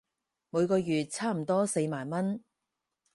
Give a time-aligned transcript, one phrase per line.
[0.49, 2.43] 每個月差唔多四萬文